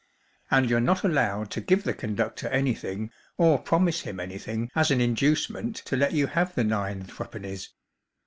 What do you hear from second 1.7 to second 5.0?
the conductor anything or promise him anything as an